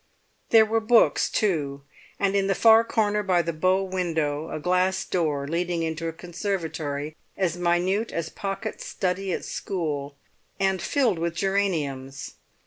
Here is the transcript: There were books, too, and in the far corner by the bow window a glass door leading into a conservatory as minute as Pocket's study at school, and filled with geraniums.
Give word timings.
There 0.49 0.65
were 0.65 0.79
books, 0.79 1.29
too, 1.29 1.83
and 2.19 2.35
in 2.35 2.47
the 2.47 2.55
far 2.55 2.83
corner 2.83 3.21
by 3.21 3.43
the 3.43 3.53
bow 3.53 3.83
window 3.83 4.49
a 4.49 4.59
glass 4.59 5.05
door 5.05 5.47
leading 5.47 5.83
into 5.83 6.07
a 6.07 6.11
conservatory 6.11 7.15
as 7.37 7.55
minute 7.55 8.11
as 8.11 8.29
Pocket's 8.29 8.83
study 8.87 9.31
at 9.31 9.45
school, 9.45 10.15
and 10.59 10.81
filled 10.81 11.19
with 11.19 11.35
geraniums. 11.35 12.33